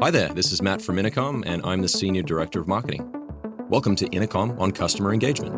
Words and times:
Hi 0.00 0.12
there, 0.12 0.28
this 0.28 0.52
is 0.52 0.62
Matt 0.62 0.80
from 0.80 0.96
Intercom, 0.96 1.42
and 1.44 1.60
I'm 1.64 1.82
the 1.82 1.88
Senior 1.88 2.22
Director 2.22 2.60
of 2.60 2.68
Marketing. 2.68 3.12
Welcome 3.68 3.96
to 3.96 4.06
Intercom 4.10 4.56
on 4.60 4.70
Customer 4.70 5.12
Engagement. 5.12 5.52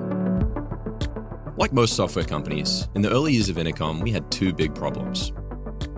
Like 1.58 1.74
most 1.74 1.94
software 1.94 2.24
companies, 2.24 2.88
in 2.94 3.02
the 3.02 3.10
early 3.10 3.34
years 3.34 3.50
of 3.50 3.58
Intercom, 3.58 4.00
we 4.00 4.10
had 4.10 4.32
two 4.32 4.54
big 4.54 4.74
problems. 4.74 5.34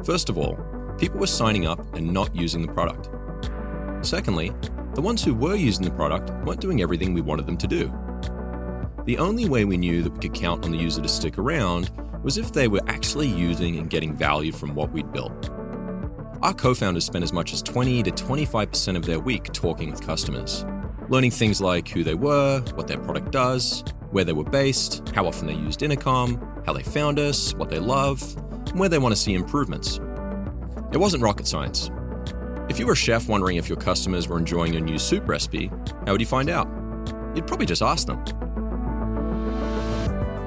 First 0.05 0.29
of 0.29 0.39
all, 0.39 0.59
people 0.99 1.21
were 1.21 1.29
signing 1.29 1.69
up 1.69 1.95
and 1.95 2.13
not 2.13 2.35
using 2.35 2.63
the 2.63 2.73
product. 2.73 3.11
Secondly, 4.05 4.53
the 4.95 5.03
ones 5.03 5.23
who 5.23 5.35
were 5.35 5.55
using 5.55 5.85
the 5.85 5.93
product 5.93 6.33
weren't 6.45 6.61
doing 6.61 6.83
everything 6.83 7.15
we 7.15 7.21
wanted 7.21 7.47
them 7.47 7.59
to 7.59 7.69
do. 7.69 7.95
The 9.05 9.19
only 9.19 9.49
way 9.49 9.65
we 9.65 9.77
knew 9.77 10.03
that 10.03 10.15
we 10.15 10.19
could 10.19 10.35
count 10.35 10.65
on 10.65 10.73
the 10.73 10.79
user 10.79 11.01
to 11.01 11.09
stick 11.09 11.39
around 11.39 11.93
was 12.25 12.39
if 12.39 12.53
they 12.53 12.67
were 12.67 12.83
actually 12.89 13.29
using 13.29 13.79
and 13.79 13.89
getting 13.89 14.17
value 14.17 14.51
from 14.51 14.75
what 14.75 14.91
we'd 14.91 15.13
built. 15.13 15.52
Our 16.43 16.53
co 16.53 16.75
founders 16.75 17.05
spent 17.05 17.23
as 17.23 17.33
much 17.33 17.53
as 17.53 17.63
20 17.63 18.03
to 18.03 18.11
25% 18.11 18.97
of 18.97 19.07
their 19.07 19.21
week 19.21 19.45
talking 19.53 19.93
with 19.93 20.05
customers, 20.05 20.65
learning 21.09 21.31
things 21.31 21.61
like 21.61 21.87
who 21.87 22.03
they 22.03 22.15
were, 22.15 22.61
what 22.75 22.89
their 22.89 22.99
product 22.99 23.31
does, 23.31 23.85
where 24.11 24.25
they 24.25 24.33
were 24.33 24.43
based, 24.43 25.09
how 25.15 25.25
often 25.25 25.47
they 25.47 25.55
used 25.55 25.85
Intercom, 25.85 26.63
how 26.67 26.73
they 26.73 26.83
found 26.83 27.21
us, 27.21 27.55
what 27.55 27.69
they 27.69 27.79
love, 27.79 28.21
and 28.51 28.81
where 28.81 28.89
they 28.89 28.99
want 28.99 29.15
to 29.15 29.21
see 29.21 29.35
improvements. 29.35 30.01
It 30.93 30.99
wasn't 30.99 31.23
rocket 31.23 31.47
science. 31.47 31.93
If 32.69 32.81
you 32.81 32.87
were 32.87 32.95
a 32.95 32.97
chef 32.97 33.29
wondering 33.29 33.57
if 33.57 33.69
your 33.69 33.79
customers 33.79 34.27
were 34.27 34.39
enjoying 34.39 34.73
your 34.73 34.83
new 34.83 34.99
soup 34.99 35.29
recipe, 35.29 35.69
how 36.07 36.13
would 36.13 36.21
you 36.21 36.27
find 36.27 36.51
out? 36.51 36.67
You'd 37.37 37.47
probably 37.47 37.67
just 37.67 37.83
ask 37.83 38.09
them. 38.09 38.21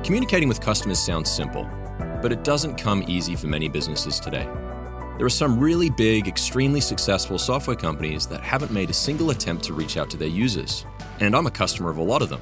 Communicating 0.03 0.49
with 0.49 0.59
customers 0.59 0.99
sounds 0.99 1.31
simple, 1.31 1.63
but 2.21 2.33
it 2.33 2.43
doesn't 2.43 2.75
come 2.75 3.05
easy 3.07 3.37
for 3.37 3.47
many 3.47 3.69
businesses 3.69 4.19
today. 4.19 4.45
There 5.17 5.25
are 5.25 5.29
some 5.29 5.59
really 5.61 5.89
big, 5.89 6.27
extremely 6.27 6.81
successful 6.81 7.37
software 7.39 7.77
companies 7.77 8.27
that 8.27 8.41
haven't 8.41 8.71
made 8.71 8.89
a 8.89 8.93
single 8.93 9.29
attempt 9.29 9.63
to 9.63 9.73
reach 9.73 9.95
out 9.95 10.09
to 10.09 10.17
their 10.17 10.27
users. 10.27 10.85
And 11.21 11.33
I'm 11.33 11.47
a 11.47 11.51
customer 11.51 11.89
of 11.89 11.97
a 11.99 12.03
lot 12.03 12.21
of 12.21 12.27
them. 12.27 12.41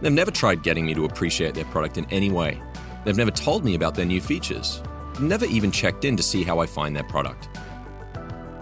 They've 0.00 0.12
never 0.12 0.32
tried 0.32 0.64
getting 0.64 0.84
me 0.84 0.92
to 0.94 1.04
appreciate 1.04 1.54
their 1.54 1.66
product 1.66 1.98
in 1.98 2.06
any 2.06 2.32
way. 2.32 2.60
They've 3.04 3.16
never 3.16 3.30
told 3.30 3.64
me 3.64 3.76
about 3.76 3.94
their 3.94 4.06
new 4.06 4.20
features. 4.20 4.82
Never 5.20 5.44
even 5.44 5.70
checked 5.70 6.04
in 6.04 6.16
to 6.16 6.22
see 6.22 6.42
how 6.42 6.58
I 6.58 6.66
find 6.66 6.96
their 6.96 7.04
product. 7.04 7.48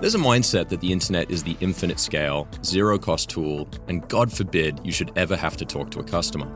There's 0.01 0.15
a 0.15 0.19
mindset 0.19 0.69
that 0.69 0.83
the 0.83 0.93
internet 0.93 1.31
is 1.31 1.43
the 1.43 1.57
infinite 1.61 2.01
scale, 2.01 2.47
zero 2.62 2.99
cost 2.99 3.31
tool, 3.31 3.67
and 3.89 4.07
God 4.09 4.31
forbid 4.31 4.79
you 4.85 4.93
should 4.93 5.11
ever 5.17 5.37
have 5.37 5.57
to 5.57 5.65
talk 5.65 5.91
to 5.93 6.01
a 6.01 6.05
customer. 6.05 6.47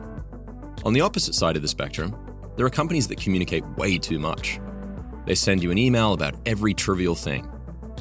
On 0.85 0.93
the 0.93 1.01
opposite 1.01 1.33
side 1.33 1.55
of 1.55 1.63
the 1.63 1.67
spectrum, 1.67 2.15
there 2.55 2.67
are 2.67 2.69
companies 2.69 3.07
that 3.07 3.19
communicate 3.19 3.65
way 3.77 3.97
too 3.97 4.19
much. 4.19 4.59
They 5.25 5.35
send 5.35 5.63
you 5.63 5.71
an 5.71 5.77
email 5.77 6.13
about 6.13 6.35
every 6.45 6.73
trivial 6.73 7.15
thing. 7.15 7.47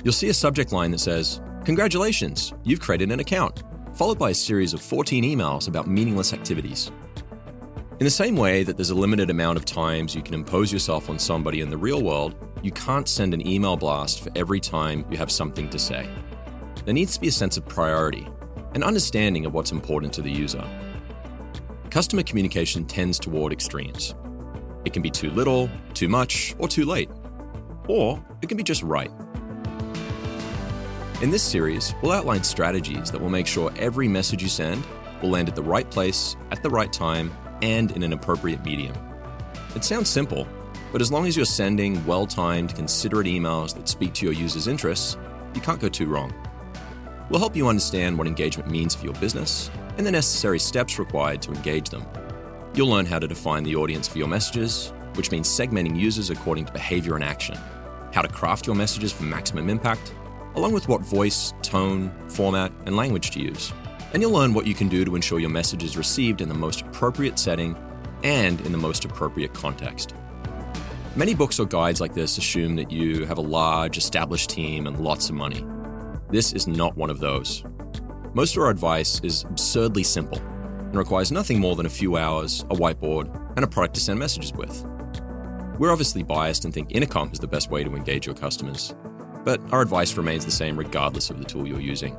You'll 0.03 0.13
see 0.13 0.29
a 0.29 0.35
subject 0.35 0.73
line 0.73 0.91
that 0.91 0.99
says, 0.99 1.41
Congratulations, 1.65 2.53
you've 2.65 2.81
created 2.81 3.13
an 3.13 3.21
account, 3.21 3.63
followed 3.95 4.19
by 4.19 4.31
a 4.31 4.35
series 4.35 4.75
of 4.75 4.83
14 4.83 5.23
emails 5.23 5.69
about 5.69 5.87
meaningless 5.87 6.33
activities. 6.33 6.91
In 8.01 8.05
the 8.05 8.11
same 8.11 8.35
way 8.35 8.65
that 8.65 8.77
there's 8.77 8.91
a 8.91 8.97
limited 8.97 9.31
amount 9.31 9.59
of 9.59 9.65
times 9.65 10.13
you 10.13 10.23
can 10.23 10.35
impose 10.35 10.73
yourself 10.73 11.09
on 11.09 11.21
somebody 11.21 11.61
in 11.61 11.71
the 11.71 11.77
real 11.77 12.03
world, 12.03 12.35
you 12.61 12.73
can't 12.73 13.09
send 13.09 13.33
an 13.33 13.47
email 13.47 13.77
blast 13.77 14.25
for 14.25 14.31
every 14.35 14.59
time 14.59 15.05
you 15.09 15.17
have 15.19 15.31
something 15.31 15.69
to 15.71 15.79
say. 15.79 16.09
There 16.85 16.95
needs 16.95 17.15
to 17.15 17.21
be 17.21 17.29
a 17.29 17.33
sense 17.33 17.57
of 17.57 17.69
priority, 17.69 18.27
an 18.75 18.83
understanding 18.83 19.47
of 19.47 19.55
what's 19.55 19.71
important 19.71 20.13
to 20.15 20.23
the 20.23 20.33
user. 20.33 20.65
Customer 21.91 22.25
communication 22.25 22.85
tends 22.85 23.21
toward 23.21 23.53
extremes. 23.53 24.17
It 24.93 25.01
can 25.01 25.03
be 25.03 25.11
too 25.11 25.31
little, 25.31 25.71
too 25.95 26.11
much, 26.11 26.55
or 26.59 26.69
too 26.69 26.85
late. 26.85 27.09
Or 27.89 28.23
it 28.43 28.49
can 28.51 28.59
be 28.59 28.63
just 28.63 28.83
right. 28.83 29.11
In 31.23 31.31
this 31.31 31.43
series, 31.43 31.95
we'll 32.03 32.13
outline 32.13 32.45
strategies 32.45 33.11
that 33.11 33.19
will 33.19 33.31
make 33.31 33.47
sure 33.47 33.73
every 33.79 34.07
message 34.07 34.43
you 34.43 34.51
send 34.51 34.85
will 35.23 35.31
land 35.31 35.49
at 35.49 35.57
the 35.57 35.63
right 35.63 35.91
place, 35.91 36.37
at 36.51 36.63
the 36.63 36.69
right 36.69 36.93
time, 36.93 37.33
and 37.63 37.93
in 37.93 38.03
an 38.03 38.13
appropriate 38.13 38.63
medium. 38.67 38.95
It 39.75 39.83
sounds 39.83 40.11
simple, 40.11 40.47
but 40.93 41.01
as 41.01 41.11
long 41.11 41.27
as 41.27 41.39
you're 41.39 41.47
sending 41.47 42.05
well 42.05 42.27
timed, 42.27 42.75
considerate 42.75 43.27
emails 43.27 43.75
that 43.77 43.89
speak 43.89 44.13
to 44.13 44.27
your 44.27 44.35
users' 44.35 44.69
interests, 44.69 45.17
you 45.55 45.63
can't 45.63 45.81
go 45.81 45.89
too 45.89 46.05
wrong. 46.05 46.35
We'll 47.31 47.41
help 47.41 47.57
you 47.57 47.67
understand 47.67 48.19
what 48.19 48.27
engagement 48.27 48.71
means 48.71 48.95
for 48.95 49.07
your 49.07 49.15
business 49.15 49.71
and 49.97 50.07
the 50.07 50.13
necessary 50.13 50.59
steps 50.59 50.99
required 50.99 51.41
to 51.41 51.53
engage 51.53 51.89
them 51.89 52.05
You'll 52.75 52.89
learn 52.89 53.05
how 53.05 53.19
to 53.19 53.29
define 53.29 53.65
the 53.65 53.77
audience 53.77 54.09
for 54.09 54.17
your 54.17 54.29
messages, 54.29 54.95
which 55.17 55.31
means 55.31 55.47
segmenting 55.47 55.99
users 55.99 56.31
according 56.31 56.65
to 56.65 56.73
behavior 56.73 57.17
and 57.17 57.23
action, 57.23 57.59
how 58.15 58.23
to 58.23 58.29
craft 58.29 58.67
your 58.67 58.75
messages 58.75 59.13
for 59.13 59.25
maximum 59.25 59.69
impact, 59.69 60.15
along 60.55 60.73
with 60.73 60.89
what 60.89 61.03
voice, 61.03 61.53
tone, 61.61 62.11
format, 62.29 62.73
and 62.87 62.97
language 62.97 63.31
to 63.33 63.41
use. 63.41 63.75
And 64.15 64.23
you'll 64.23 64.33
learn 64.33 64.55
what 64.55 64.67
you 64.67 64.73
can 64.73 64.89
do 64.89 65.05
to 65.05 65.15
ensure 65.15 65.39
your 65.39 65.51
message 65.51 65.83
is 65.83 65.99
received 65.99 66.41
in 66.41 66.49
the 66.49 66.55
most 66.55 66.81
appropriate 66.81 67.39
setting 67.39 67.77
and 68.25 68.59
in 68.63 68.73
the 68.73 68.79
most 68.79 69.05
appropriate 69.05 69.53
context. 69.53 70.15
Many 71.15 71.35
books 71.35 71.61
or 71.61 71.67
guides 71.67 72.01
like 72.01 72.15
this 72.15 72.39
assume 72.39 72.77
that 72.77 72.91
you 72.91 73.27
have 73.27 73.37
a 73.37 73.43
large, 73.43 73.99
established 73.99 74.49
team 74.49 74.87
and 74.87 74.99
lots 74.99 75.29
of 75.29 75.35
money. 75.35 75.67
This 76.31 76.55
is 76.55 76.67
not 76.67 76.97
one 76.97 77.11
of 77.11 77.21
those. 77.21 77.65
Most 78.33 78.57
of 78.57 78.63
our 78.63 78.71
advice 78.71 79.21
is 79.23 79.45
absurdly 79.45 80.05
simple 80.05 80.41
and 80.93 80.99
requires 80.99 81.33
nothing 81.33 81.59
more 81.59 81.75
than 81.75 81.87
a 81.87 81.91
few 81.91 82.19
hours, 82.19 82.67
a 82.69 82.75
whiteboard, 82.75 83.35
and 83.57 83.65
a 83.65 83.67
product 83.67 83.95
to 83.95 84.01
send 84.01 84.19
messages 84.19 84.53
with. 84.53 84.85
We're 85.79 85.91
obviously 85.91 86.23
biased 86.23 86.67
and 86.67 86.75
think 86.75 86.95
Intercom 86.95 87.33
is 87.33 87.39
the 87.39 87.47
best 87.47 87.71
way 87.71 87.83
to 87.83 87.97
engage 87.97 88.27
your 88.27 88.35
customers, 88.35 88.95
but 89.43 89.59
our 89.73 89.81
advice 89.81 90.19
remains 90.19 90.45
the 90.45 90.51
same 90.51 90.79
regardless 90.79 91.31
of 91.31 91.39
the 91.39 91.47
tool 91.47 91.67
you're 91.67 91.81
using. 91.81 92.15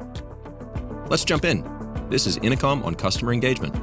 Let's 1.07 1.23
jump 1.23 1.45
in. 1.45 1.63
This 2.09 2.25
is 2.25 2.37
Intercom 2.37 2.81
on 2.81 2.95
customer 2.95 3.31
engagement. 3.31 3.75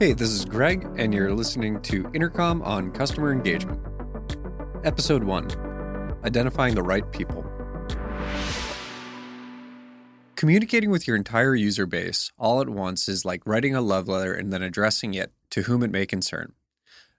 Hey, 0.00 0.14
this 0.14 0.30
is 0.30 0.46
Greg, 0.46 0.88
and 0.96 1.12
you're 1.12 1.34
listening 1.34 1.82
to 1.82 2.10
Intercom 2.14 2.62
on 2.62 2.90
customer 2.90 3.32
engagement. 3.32 3.82
Episode 4.82 5.22
1 5.22 5.50
Identifying 6.24 6.74
the 6.74 6.82
Right 6.82 7.12
People. 7.12 7.49
Communicating 10.40 10.88
with 10.88 11.06
your 11.06 11.18
entire 11.18 11.54
user 11.54 11.84
base 11.84 12.32
all 12.38 12.62
at 12.62 12.68
once 12.70 13.10
is 13.10 13.26
like 13.26 13.46
writing 13.46 13.74
a 13.74 13.82
love 13.82 14.08
letter 14.08 14.32
and 14.32 14.50
then 14.50 14.62
addressing 14.62 15.12
it 15.12 15.34
to 15.50 15.64
whom 15.64 15.82
it 15.82 15.90
may 15.90 16.06
concern. 16.06 16.54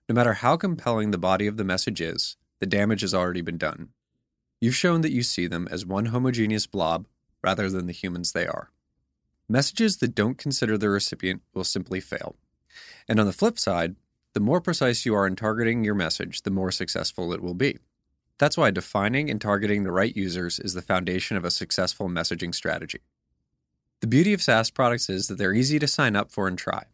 No 0.09 0.15
matter 0.15 0.33
how 0.33 0.57
compelling 0.57 1.11
the 1.11 1.19
body 1.19 1.45
of 1.45 1.55
the 1.55 1.63
message 1.63 2.01
is, 2.01 2.35
the 2.57 2.65
damage 2.65 3.01
has 3.01 3.13
already 3.13 3.41
been 3.41 3.59
done. 3.59 3.89
You've 4.59 4.73
shown 4.75 5.01
that 5.01 5.11
you 5.11 5.21
see 5.21 5.45
them 5.45 5.67
as 5.69 5.85
one 5.85 6.07
homogeneous 6.07 6.65
blob 6.65 7.05
rather 7.43 7.69
than 7.69 7.85
the 7.85 7.93
humans 7.93 8.31
they 8.31 8.47
are. 8.47 8.71
Messages 9.47 9.97
that 9.97 10.15
don't 10.15 10.39
consider 10.39 10.75
the 10.75 10.89
recipient 10.89 11.43
will 11.53 11.63
simply 11.63 11.99
fail. 11.99 12.37
And 13.07 13.19
on 13.19 13.27
the 13.27 13.33
flip 13.33 13.59
side, 13.59 13.97
the 14.33 14.39
more 14.39 14.61
precise 14.61 15.05
you 15.05 15.13
are 15.13 15.27
in 15.27 15.35
targeting 15.35 15.83
your 15.83 15.93
message, 15.93 16.41
the 16.41 16.49
more 16.49 16.71
successful 16.71 17.31
it 17.33 17.43
will 17.43 17.53
be. 17.53 17.77
That's 18.39 18.57
why 18.57 18.71
defining 18.71 19.29
and 19.29 19.39
targeting 19.39 19.83
the 19.83 19.91
right 19.91 20.17
users 20.17 20.57
is 20.57 20.73
the 20.73 20.81
foundation 20.81 21.37
of 21.37 21.45
a 21.45 21.51
successful 21.51 22.09
messaging 22.09 22.55
strategy. 22.55 23.01
The 24.01 24.07
beauty 24.07 24.33
of 24.33 24.41
SaaS 24.41 24.71
products 24.71 25.11
is 25.11 25.27
that 25.27 25.37
they're 25.37 25.53
easy 25.53 25.77
to 25.77 25.87
sign 25.87 26.15
up 26.15 26.31
for 26.31 26.47
and 26.47 26.57
try. 26.57 26.85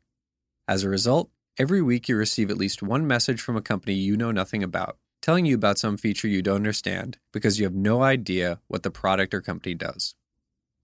As 0.67 0.83
a 0.83 0.89
result, 0.89 1.29
every 1.57 1.81
week 1.81 2.09
you 2.09 2.17
receive 2.17 2.51
at 2.51 2.57
least 2.57 2.83
one 2.83 3.07
message 3.07 3.39
from 3.39 3.55
a 3.55 3.61
company 3.61 3.93
you 3.93 4.17
know 4.17 4.31
nothing 4.31 4.61
about, 4.61 4.97
telling 5.21 5.45
you 5.45 5.55
about 5.55 5.77
some 5.77 5.95
feature 5.95 6.27
you 6.27 6.41
don't 6.41 6.57
understand 6.57 7.17
because 7.31 7.59
you 7.59 7.65
have 7.65 7.73
no 7.73 8.03
idea 8.03 8.59
what 8.67 8.83
the 8.83 8.91
product 8.91 9.33
or 9.33 9.39
company 9.39 9.73
does. 9.73 10.15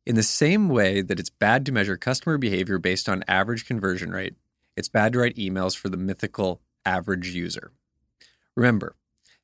In 0.05 0.15
the 0.15 0.23
same 0.23 0.69
way 0.69 1.01
that 1.01 1.19
it's 1.19 1.29
bad 1.29 1.65
to 1.65 1.73
measure 1.73 1.97
customer 1.97 2.37
behavior 2.37 2.77
based 2.77 3.09
on 3.09 3.25
average 3.27 3.65
conversion 3.65 4.11
rate, 4.11 4.35
it's 4.77 4.87
bad 4.87 5.11
to 5.13 5.19
write 5.19 5.35
emails 5.35 5.75
for 5.75 5.89
the 5.89 5.97
mythical 5.97 6.61
average 6.85 7.31
user. 7.35 7.73
Remember, 8.55 8.95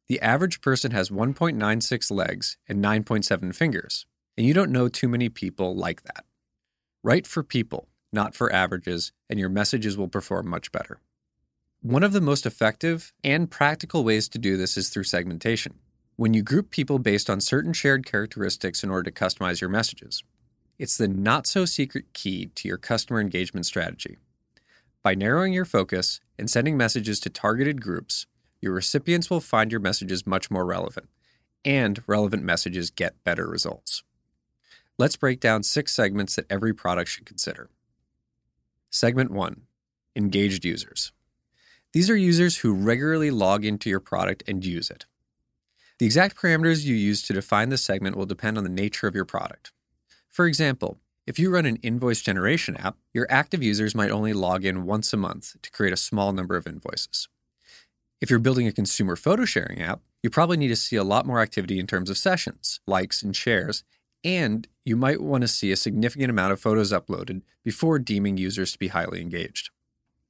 the 0.08 0.22
average 0.22 0.62
person 0.62 0.92
has 0.92 1.10
1.96 1.10 2.10
legs 2.10 2.58
and 2.70 2.82
9.7 2.82 3.54
fingers, 3.54 4.06
and 4.38 4.48
you 4.48 4.54
don't 4.54 4.72
know 4.72 4.88
too 4.88 5.10
many 5.10 5.28
people 5.28 5.76
like 5.76 6.04
that. 6.04 6.24
Write 7.02 7.26
for 7.26 7.44
people, 7.44 7.88
not 8.12 8.36
for 8.36 8.52
averages, 8.52 9.14
and 9.30 9.40
your 9.40 9.48
messages 9.48 9.98
will 9.98 10.10
perform 10.10 10.50
much 10.50 10.70
better. 10.74 11.00
One 11.82 12.04
of 12.04 12.12
the 12.12 12.20
most 12.20 12.46
effective 12.46 13.14
and 13.24 13.50
practical 13.50 14.04
ways 14.04 14.28
to 14.28 14.38
do 14.38 14.58
this 14.58 14.76
is 14.76 14.90
through 14.90 15.06
segmentation, 15.06 15.76
when 16.18 16.34
you 16.34 16.44
group 16.44 16.72
people 16.72 17.00
based 17.00 17.30
on 17.30 17.40
certain 17.40 17.72
shared 17.72 18.06
characteristics 18.06 18.84
in 18.84 18.90
order 18.90 19.10
to 19.10 19.18
customize 19.18 19.62
your 19.62 19.70
messages. 19.70 20.24
It's 20.78 20.98
the 20.98 21.08
not 21.08 21.48
so 21.48 21.64
secret 21.64 22.12
key 22.12 22.48
to 22.56 22.68
your 22.68 22.78
customer 22.78 23.22
engagement 23.22 23.66
strategy. 23.66 24.18
By 25.02 25.16
narrowing 25.16 25.54
your 25.54 25.64
focus 25.64 26.20
and 26.38 26.50
sending 26.50 26.76
messages 26.76 27.22
to 27.22 27.30
targeted 27.30 27.82
groups, 27.82 28.26
your 28.60 28.74
recipients 28.74 29.30
will 29.30 29.40
find 29.40 29.72
your 29.72 29.80
messages 29.80 30.28
much 30.28 30.52
more 30.52 30.66
relevant, 30.66 31.08
and 31.64 32.04
relevant 32.08 32.44
messages 32.44 32.90
get 32.90 33.24
better 33.24 33.48
results. 33.48 34.04
Let's 35.00 35.16
break 35.16 35.40
down 35.40 35.64
six 35.64 35.94
segments 35.94 36.36
that 36.36 36.46
every 36.50 36.74
product 36.74 37.10
should 37.10 37.26
consider. 37.26 37.70
Segment 38.90 39.32
1 39.32 39.62
Engaged 40.14 40.66
Users. 40.66 41.14
These 41.94 42.10
are 42.10 42.18
users 42.18 42.58
who 42.58 42.74
regularly 42.74 43.32
log 43.32 43.64
into 43.64 43.90
your 43.90 44.02
product 44.02 44.44
and 44.46 44.66
use 44.66 44.90
it. 44.90 45.06
The 46.00 46.06
exact 46.06 46.36
parameters 46.36 46.84
you 46.84 46.96
use 46.96 47.22
to 47.24 47.34
define 47.34 47.70
this 47.70 47.82
segment 47.82 48.18
will 48.18 48.26
depend 48.26 48.58
on 48.58 48.66
the 48.66 48.70
nature 48.70 49.08
of 49.08 49.16
your 49.16 49.24
product. 49.24 49.72
For 50.28 50.46
example, 50.46 50.98
if 51.26 51.40
you 51.40 51.50
run 51.50 51.66
an 51.66 51.78
invoice 51.78 52.22
generation 52.22 52.76
app, 52.76 52.98
your 53.14 53.26
active 53.30 53.64
users 53.64 53.96
might 53.96 54.12
only 54.12 54.34
log 54.34 54.66
in 54.66 54.86
once 54.86 55.14
a 55.14 55.18
month 55.18 55.56
to 55.62 55.72
create 55.72 55.94
a 55.94 55.98
small 55.98 56.34
number 56.34 56.58
of 56.58 56.68
invoices. 56.68 57.30
If 58.20 58.30
you're 58.30 58.40
building 58.40 58.68
a 58.68 58.74
consumer 58.74 59.16
photo 59.16 59.46
sharing 59.46 59.82
app, 59.82 60.02
you 60.22 60.30
probably 60.30 60.58
need 60.58 60.68
to 60.68 60.76
see 60.76 60.98
a 60.98 61.06
lot 61.06 61.26
more 61.26 61.40
activity 61.40 61.80
in 61.80 61.88
terms 61.88 62.10
of 62.10 62.18
sessions, 62.18 62.82
likes, 62.86 63.22
and 63.22 63.34
shares, 63.34 63.86
and 64.24 64.68
you 64.84 64.96
might 64.96 65.22
want 65.22 65.42
to 65.42 65.48
see 65.48 65.72
a 65.72 65.76
significant 65.76 66.30
amount 66.30 66.52
of 66.52 66.60
photos 66.60 66.92
uploaded 66.92 67.42
before 67.64 68.00
deeming 68.00 68.38
users 68.38 68.72
to 68.72 68.80
be 68.80 68.90
highly 68.90 69.22
engaged. 69.22 69.70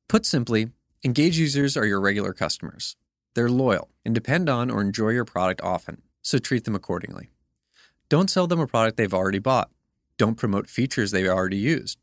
Put 0.07 0.25
simply, 0.25 0.69
engaged 1.03 1.37
users 1.37 1.77
are 1.77 1.85
your 1.85 2.01
regular 2.01 2.33
customers. 2.33 2.95
They're 3.35 3.49
loyal 3.49 3.89
and 4.03 4.13
depend 4.13 4.49
on 4.49 4.69
or 4.69 4.81
enjoy 4.81 5.09
your 5.09 5.25
product 5.25 5.61
often, 5.61 6.01
so 6.21 6.37
treat 6.37 6.65
them 6.65 6.75
accordingly. 6.75 7.29
Don't 8.09 8.29
sell 8.29 8.47
them 8.47 8.59
a 8.59 8.67
product 8.67 8.97
they've 8.97 9.13
already 9.13 9.39
bought. 9.39 9.69
Don't 10.17 10.35
promote 10.35 10.67
features 10.67 11.11
they've 11.11 11.27
already 11.27 11.57
used. 11.57 11.99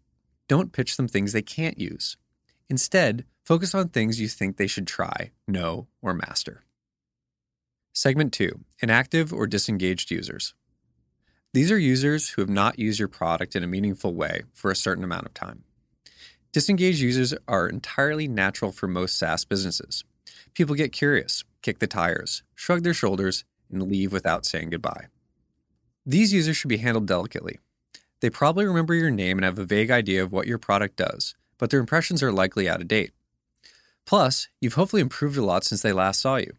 Don't 0.48 0.72
pitch 0.72 0.96
them 0.96 1.08
things 1.08 1.32
they 1.32 1.42
can't 1.42 1.78
use. 1.78 2.16
Instead, 2.70 3.24
focus 3.44 3.74
on 3.74 3.88
things 3.88 4.20
you 4.20 4.28
think 4.28 4.56
they 4.56 4.66
should 4.66 4.86
try, 4.86 5.32
know, 5.46 5.88
or 6.00 6.14
master. 6.14 6.62
Segment 7.92 8.32
2 8.32 8.60
Inactive 8.80 9.32
or 9.32 9.46
disengaged 9.46 10.10
users. 10.10 10.54
These 11.56 11.72
are 11.72 11.78
users 11.78 12.28
who 12.28 12.42
have 12.42 12.50
not 12.50 12.78
used 12.78 12.98
your 12.98 13.08
product 13.08 13.56
in 13.56 13.64
a 13.64 13.66
meaningful 13.66 14.12
way 14.12 14.42
for 14.52 14.70
a 14.70 14.76
certain 14.76 15.02
amount 15.02 15.24
of 15.24 15.32
time. 15.32 15.64
Disengaged 16.52 17.00
users 17.00 17.32
are 17.48 17.66
entirely 17.66 18.28
natural 18.28 18.72
for 18.72 18.86
most 18.86 19.16
SaaS 19.16 19.46
businesses. 19.46 20.04
People 20.52 20.74
get 20.74 20.92
curious, 20.92 21.44
kick 21.62 21.78
the 21.78 21.86
tires, 21.86 22.42
shrug 22.54 22.82
their 22.82 22.92
shoulders, 22.92 23.46
and 23.72 23.84
leave 23.84 24.12
without 24.12 24.44
saying 24.44 24.68
goodbye. 24.68 25.06
These 26.04 26.34
users 26.34 26.58
should 26.58 26.68
be 26.68 26.76
handled 26.76 27.06
delicately. 27.06 27.58
They 28.20 28.28
probably 28.28 28.66
remember 28.66 28.92
your 28.92 29.10
name 29.10 29.38
and 29.38 29.46
have 29.46 29.58
a 29.58 29.64
vague 29.64 29.90
idea 29.90 30.22
of 30.22 30.32
what 30.32 30.46
your 30.46 30.58
product 30.58 30.96
does, 30.96 31.36
but 31.56 31.70
their 31.70 31.80
impressions 31.80 32.22
are 32.22 32.32
likely 32.32 32.68
out 32.68 32.82
of 32.82 32.88
date. 32.88 33.12
Plus, 34.04 34.48
you've 34.60 34.74
hopefully 34.74 35.00
improved 35.00 35.38
a 35.38 35.42
lot 35.42 35.64
since 35.64 35.80
they 35.80 35.94
last 35.94 36.20
saw 36.20 36.36
you. 36.36 36.52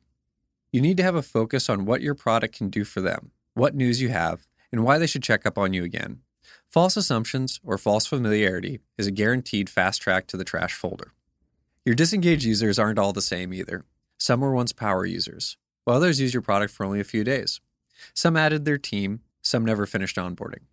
You 0.72 0.82
need 0.82 0.98
to 0.98 1.04
have 1.04 1.14
a 1.14 1.22
focus 1.22 1.70
on 1.70 1.86
what 1.86 2.02
your 2.02 2.16
product 2.16 2.56
can 2.58 2.72
do 2.72 2.84
for 2.84 3.00
them, 3.00 3.30
what 3.54 3.76
news 3.76 4.02
you 4.02 4.10
have, 4.10 4.48
and 4.72 4.84
why 4.84 4.98
they 4.98 5.08
should 5.08 5.24
check 5.24 5.46
up 5.46 5.58
on 5.58 5.74
you 5.74 5.84
again. 5.84 6.22
False 6.70 6.98
assumptions 6.98 7.60
or 7.64 7.78
false 7.78 8.06
familiarity 8.06 8.80
is 8.98 9.08
a 9.08 9.12
guaranteed 9.12 9.70
fast 9.70 10.02
track 10.02 10.28
to 10.28 10.38
the 10.38 10.44
trash 10.44 10.74
folder. 10.74 11.14
Your 11.86 11.96
disengaged 11.96 12.44
users 12.44 12.78
aren't 12.78 13.00
all 13.00 13.14
the 13.14 13.22
same 13.22 13.54
either. 13.54 13.86
Some 14.18 14.42
were 14.42 14.54
once 14.54 14.74
power 14.74 15.06
users, 15.06 15.58
while 15.86 15.98
others 15.98 16.20
used 16.20 16.34
your 16.34 16.42
product 16.42 16.74
for 16.74 16.86
only 16.86 17.00
a 17.00 17.06
few 17.06 17.24
days. 17.24 17.62
Some 18.14 18.36
added 18.36 18.66
their 18.66 18.78
team, 18.78 19.22
some 19.42 19.64
never 19.64 19.86
finished 19.86 20.18
onboarding. 20.18 20.66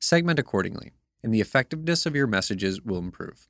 Segment 0.00 0.38
accordingly, 0.38 0.92
and 1.22 1.32
the 1.32 1.40
effectiveness 1.40 2.06
of 2.06 2.16
your 2.16 2.26
messages 2.26 2.80
will 2.80 2.98
improve. 2.98 3.48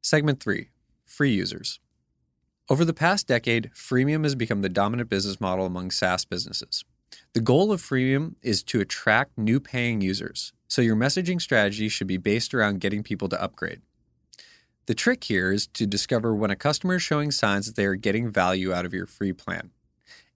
Segment 0.00 0.40
3 0.40 0.68
Free 1.04 1.32
Users. 1.32 1.80
Over 2.68 2.84
the 2.84 2.94
past 2.94 3.26
decade, 3.26 3.70
freemium 3.74 4.22
has 4.22 4.34
become 4.34 4.62
the 4.62 4.68
dominant 4.68 5.10
business 5.10 5.40
model 5.40 5.66
among 5.66 5.90
SaaS 5.90 6.24
businesses. 6.24 6.84
The 7.32 7.40
goal 7.40 7.72
of 7.72 7.82
freemium 7.82 8.34
is 8.42 8.62
to 8.64 8.80
attract 8.80 9.38
new 9.38 9.60
paying 9.60 10.00
users, 10.00 10.52
so 10.68 10.82
your 10.82 10.96
messaging 10.96 11.40
strategy 11.40 11.88
should 11.88 12.06
be 12.06 12.16
based 12.16 12.54
around 12.54 12.80
getting 12.80 13.02
people 13.02 13.28
to 13.28 13.42
upgrade. 13.42 13.82
The 14.86 14.94
trick 14.94 15.24
here 15.24 15.50
is 15.50 15.66
to 15.68 15.86
discover 15.86 16.34
when 16.34 16.50
a 16.50 16.56
customer 16.56 16.96
is 16.96 17.02
showing 17.02 17.30
signs 17.30 17.66
that 17.66 17.76
they 17.76 17.86
are 17.86 17.94
getting 17.94 18.30
value 18.30 18.72
out 18.72 18.84
of 18.84 18.92
your 18.92 19.06
free 19.06 19.32
plan, 19.32 19.70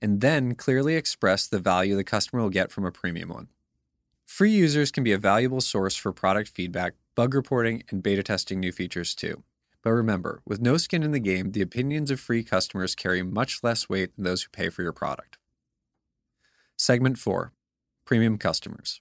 and 0.01 0.21
then 0.21 0.55
clearly 0.55 0.95
express 0.95 1.47
the 1.47 1.59
value 1.59 1.97
the 1.97 2.05
customer 2.05 2.43
will 2.43 2.51
get 2.51 2.73
from 2.73 2.87
a 2.87 2.93
premium 2.93 3.29
one. 3.29 3.49
Free 4.25 4.51
users 4.51 4.91
can 4.91 5.05
be 5.05 5.13
a 5.13 5.19
valuable 5.19 5.61
source 5.61 5.97
for 5.97 6.13
product 6.13 6.51
feedback, 6.51 6.95
bug 7.15 7.35
reporting, 7.35 7.83
and 7.91 8.03
beta 8.03 8.23
testing 8.23 8.61
new 8.61 8.73
features 8.73 9.15
too. 9.15 9.43
But 9.83 9.91
remember, 9.91 10.43
with 10.47 10.61
no 10.61 10.77
skin 10.77 11.03
in 11.03 11.13
the 11.13 11.21
game, 11.21 11.53
the 11.53 11.63
opinions 11.63 12.11
of 12.11 12.21
free 12.21 12.43
customers 12.43 12.95
carry 12.95 13.23
much 13.23 13.63
less 13.63 13.89
weight 13.89 14.15
than 14.15 14.25
those 14.25 14.43
who 14.43 14.51
pay 14.51 14.69
for 14.69 14.83
your 14.83 14.93
product. 14.93 15.39
Segment 16.81 17.19
4 17.19 17.53
Premium 18.05 18.39
Customers. 18.39 19.01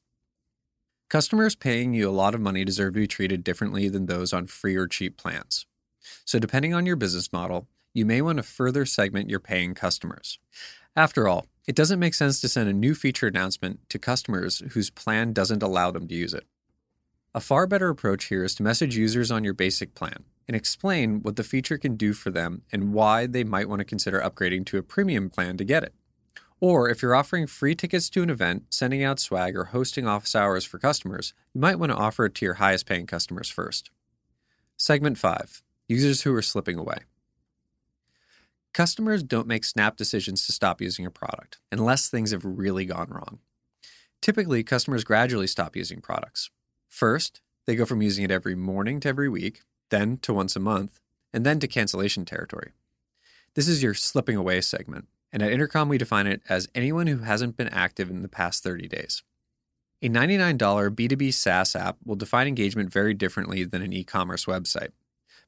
Customers 1.09 1.53
paying 1.53 1.93
you 1.93 2.09
a 2.09 2.11
lot 2.11 2.33
of 2.33 2.41
money 2.41 2.65
deserve 2.65 2.95
to 2.95 3.01
be 3.01 3.05
treated 3.05 3.43
differently 3.43 3.87
than 3.87 4.07
those 4.07 4.33
on 4.33 4.47
free 4.47 4.75
or 4.75 4.87
cheap 4.87 5.15
plans. 5.15 5.67
So, 6.25 6.39
depending 6.39 6.73
on 6.73 6.87
your 6.87 6.95
business 6.95 7.31
model, 7.31 7.67
you 7.93 8.03
may 8.03 8.19
want 8.23 8.37
to 8.37 8.43
further 8.43 8.83
segment 8.83 9.29
your 9.29 9.39
paying 9.39 9.75
customers. 9.75 10.39
After 10.95 11.27
all, 11.27 11.45
it 11.67 11.75
doesn't 11.75 11.99
make 11.99 12.15
sense 12.15 12.41
to 12.41 12.49
send 12.49 12.67
a 12.67 12.73
new 12.73 12.95
feature 12.95 13.27
announcement 13.27 13.87
to 13.89 13.99
customers 13.99 14.63
whose 14.71 14.89
plan 14.89 15.31
doesn't 15.31 15.61
allow 15.61 15.91
them 15.91 16.07
to 16.07 16.15
use 16.15 16.33
it. 16.33 16.47
A 17.35 17.39
far 17.39 17.67
better 17.67 17.89
approach 17.89 18.25
here 18.25 18.43
is 18.43 18.55
to 18.55 18.63
message 18.63 18.97
users 18.97 19.29
on 19.29 19.43
your 19.43 19.53
basic 19.53 19.93
plan 19.93 20.23
and 20.47 20.55
explain 20.57 21.21
what 21.21 21.35
the 21.35 21.43
feature 21.43 21.77
can 21.77 21.95
do 21.95 22.13
for 22.13 22.31
them 22.31 22.63
and 22.71 22.91
why 22.91 23.27
they 23.27 23.43
might 23.43 23.69
want 23.69 23.81
to 23.81 23.85
consider 23.85 24.19
upgrading 24.19 24.65
to 24.65 24.79
a 24.79 24.83
premium 24.83 25.29
plan 25.29 25.57
to 25.57 25.63
get 25.63 25.83
it. 25.83 25.93
Or 26.59 26.89
if 26.89 27.01
you're 27.01 27.15
offering 27.15 27.45
free 27.45 27.75
tickets 27.75 28.09
to 28.09 28.23
an 28.23 28.29
event, 28.29 28.65
sending 28.69 29.03
out 29.03 29.19
swag, 29.19 29.55
or 29.55 29.65
hosting 29.65 30.07
office 30.07 30.35
hours 30.35 30.65
for 30.65 30.79
customers, 30.79 31.33
you 31.53 31.61
might 31.61 31.77
want 31.77 31.91
to 31.91 31.97
offer 31.97 32.25
it 32.25 32.35
to 32.35 32.45
your 32.45 32.55
highest 32.55 32.87
paying 32.87 33.05
customers 33.05 33.49
first. 33.49 33.91
Segment 34.75 35.17
5 35.17 35.61
Users 35.87 36.23
who 36.23 36.33
are 36.33 36.41
slipping 36.41 36.77
away. 36.77 36.97
Customers 38.73 39.23
don't 39.23 39.47
make 39.47 39.63
snap 39.63 39.97
decisions 39.97 40.45
to 40.45 40.51
stop 40.51 40.81
using 40.81 41.05
a 41.05 41.11
product 41.11 41.59
unless 41.71 42.09
things 42.09 42.31
have 42.31 42.43
really 42.43 42.85
gone 42.85 43.09
wrong. 43.09 43.39
Typically, 44.21 44.63
customers 44.63 45.03
gradually 45.03 45.47
stop 45.47 45.75
using 45.75 46.01
products. 46.01 46.49
First, 46.89 47.41
they 47.65 47.75
go 47.75 47.85
from 47.85 48.01
using 48.01 48.23
it 48.23 48.31
every 48.31 48.55
morning 48.55 48.99
to 49.01 49.09
every 49.09 49.29
week, 49.29 49.61
then 49.89 50.17
to 50.17 50.33
once 50.33 50.55
a 50.55 50.59
month, 50.59 50.99
and 51.31 51.45
then 51.45 51.59
to 51.59 51.67
cancellation 51.67 52.25
territory. 52.25 52.71
This 53.53 53.67
is 53.67 53.83
your 53.83 53.93
slipping 53.93 54.35
away 54.35 54.61
segment 54.61 55.07
and 55.37 55.43
at 55.43 55.51
Intercom 55.51 55.87
we 55.87 55.99
define 55.99 56.25
it 56.25 56.41
as 56.49 56.67
anyone 56.73 57.05
who 57.05 57.19
hasn't 57.19 57.55
been 57.55 57.67
active 57.67 58.09
in 58.09 58.23
the 58.23 58.27
past 58.27 58.63
30 58.63 58.87
days. 58.87 59.21
A 60.01 60.09
$99 60.09 60.57
B2B 60.57 61.31
SaaS 61.31 61.75
app 61.75 61.97
will 62.03 62.15
define 62.15 62.47
engagement 62.47 62.91
very 62.91 63.13
differently 63.13 63.63
than 63.63 63.83
an 63.83 63.93
e 63.93 64.03
commerce 64.03 64.45
website, 64.45 64.93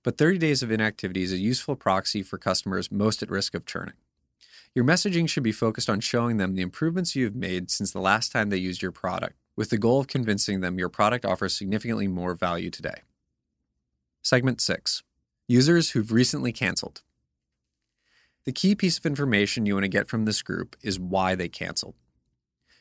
but 0.04 0.16
30 0.16 0.38
days 0.38 0.62
of 0.62 0.70
inactivity 0.70 1.24
is 1.24 1.34
a 1.34 1.38
useful 1.38 1.76
proxy 1.76 2.22
for 2.22 2.38
customers 2.38 2.92
most 2.92 3.24
at 3.24 3.32
risk 3.32 3.56
of 3.56 3.66
churning. 3.66 3.96
Your 4.76 4.86
messaging 4.86 5.28
should 5.28 5.42
be 5.42 5.52
focused 5.52 5.90
on 5.90 6.02
showing 6.02 6.38
them 6.38 6.54
the 6.54 6.62
improvements 6.62 7.16
you 7.16 7.26
have 7.26 7.36
made 7.36 7.72
since 7.72 7.92
the 7.92 8.00
last 8.00 8.32
time 8.32 8.52
they 8.52 8.58
used 8.58 8.84
your 8.84 8.92
product, 8.92 9.38
with 9.56 9.72
the 9.72 9.80
goal 9.80 10.00
of 10.00 10.06
convincing 10.06 10.62
them 10.62 10.78
your 10.78 10.90
product 10.90 11.26
offers 11.26 11.56
significantly 11.56 12.08
more 12.08 12.36
value 12.36 12.70
today. 12.70 13.02
Segment 14.22 14.62
6 14.62 15.02
Users 15.48 15.92
who've 15.92 16.12
recently 16.12 16.52
canceled. 16.52 17.02
The 18.50 18.54
key 18.54 18.74
piece 18.74 18.98
of 18.98 19.06
information 19.06 19.68
you 19.68 19.76
want 19.76 19.84
to 19.84 19.90
get 19.90 20.08
from 20.08 20.26
this 20.26 20.42
group 20.42 20.76
is 20.82 21.00
why 21.00 21.36
they 21.36 21.48
canceled. 21.48 21.94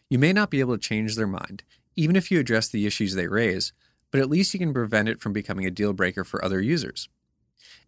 You 0.09 0.19
may 0.19 0.33
not 0.33 0.49
be 0.49 0.61
able 0.61 0.75
to 0.75 0.83
change 0.83 1.15
their 1.15 1.27
mind, 1.27 1.63
even 1.95 2.17
if 2.17 2.31
you 2.31 2.41
address 2.41 2.69
the 2.69 2.87
issues 2.87 3.15
they 3.15 3.29
raise, 3.29 3.75
but 4.11 4.19
at 4.19 4.31
least 4.31 4.55
you 4.55 4.61
can 4.61 4.73
prevent 4.73 5.11
it 5.11 5.21
from 5.21 5.35
becoming 5.35 5.67
a 5.67 5.71
deal 5.71 5.93
breaker 5.93 6.25
for 6.25 6.43
other 6.43 6.63
users. 6.63 7.11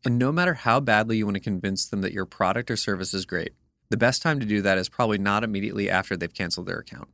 And 0.04 0.18
no 0.18 0.30
matter 0.30 0.52
how 0.52 0.80
badly 0.80 1.16
you 1.16 1.25
want 1.25 1.37
to 1.37 1.42
convince 1.42 1.87
them 1.87 2.02
that 2.02 2.12
your 2.12 2.26
product 2.26 2.70
or 2.70 2.76
service 2.76 3.14
is 3.14 3.25
great, 3.25 3.54
the 3.88 3.96
best 3.96 4.20
time 4.20 4.40
to 4.40 4.46
do 4.46 4.60
that 4.60 4.76
is 4.76 4.90
probably 4.90 5.16
not 5.16 5.42
immediately 5.42 5.88
after 5.88 6.18
they've 6.18 6.34
canceled 6.34 6.66
their 6.66 6.80
account. 6.80 7.08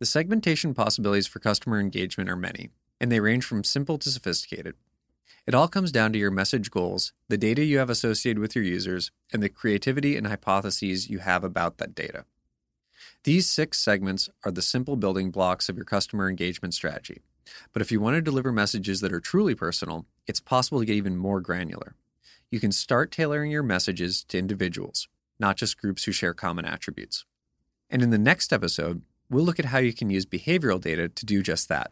The 0.00 0.06
segmentation 0.06 0.74
possibilities 0.74 1.28
for 1.28 1.38
customer 1.38 1.78
engagement 1.78 2.28
are 2.28 2.34
many, 2.34 2.70
and 3.00 3.12
they 3.12 3.20
range 3.20 3.44
from 3.44 3.62
simple 3.62 3.98
to 3.98 4.10
sophisticated. 4.10 4.74
It 5.46 5.54
all 5.54 5.68
comes 5.68 5.92
down 5.92 6.12
to 6.12 6.18
your 6.18 6.30
message 6.30 6.70
goals, 6.70 7.12
the 7.28 7.36
data 7.36 7.64
you 7.64 7.78
have 7.78 7.90
associated 7.90 8.40
with 8.40 8.54
your 8.54 8.64
users, 8.64 9.10
and 9.32 9.42
the 9.42 9.48
creativity 9.48 10.16
and 10.16 10.26
hypotheses 10.26 11.10
you 11.10 11.18
have 11.18 11.44
about 11.44 11.78
that 11.78 11.94
data. 11.94 12.24
These 13.24 13.48
six 13.48 13.80
segments 13.80 14.28
are 14.44 14.50
the 14.50 14.62
simple 14.62 14.96
building 14.96 15.30
blocks 15.30 15.68
of 15.68 15.76
your 15.76 15.84
customer 15.84 16.28
engagement 16.28 16.74
strategy. 16.74 17.20
But 17.72 17.82
if 17.82 17.92
you 17.92 18.00
want 18.00 18.16
to 18.16 18.22
deliver 18.22 18.52
messages 18.52 19.00
that 19.00 19.12
are 19.12 19.20
truly 19.20 19.54
personal, 19.54 20.06
it's 20.26 20.40
possible 20.40 20.80
to 20.80 20.86
get 20.86 20.96
even 20.96 21.16
more 21.16 21.40
granular. 21.40 21.94
You 22.50 22.60
can 22.60 22.72
start 22.72 23.10
tailoring 23.10 23.50
your 23.50 23.62
messages 23.62 24.24
to 24.24 24.38
individuals, 24.38 25.08
not 25.38 25.56
just 25.56 25.80
groups 25.80 26.04
who 26.04 26.12
share 26.12 26.34
common 26.34 26.64
attributes. 26.64 27.24
And 27.90 28.02
in 28.02 28.10
the 28.10 28.18
next 28.18 28.52
episode, 28.52 29.02
we'll 29.28 29.44
look 29.44 29.58
at 29.58 29.66
how 29.66 29.78
you 29.78 29.92
can 29.92 30.10
use 30.10 30.26
behavioral 30.26 30.80
data 30.80 31.08
to 31.08 31.26
do 31.26 31.42
just 31.42 31.68
that. 31.68 31.90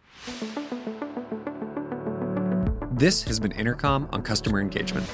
This 3.03 3.25
has 3.25 3.41
been 3.41 3.51
Intercom 3.51 4.09
on 4.13 4.23
customer 4.23 4.61
engagement. 4.61 5.11